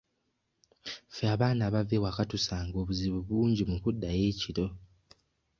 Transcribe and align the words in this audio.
Ffe 1.09 1.23
abaana 1.35 1.61
abava 1.69 1.93
ewaka 1.97 2.21
tusanga 2.31 2.75
obuzibu 2.81 3.19
bungi 3.27 3.63
mu 3.69 3.77
kuddayo 3.83 4.23
ekiro. 4.31 4.65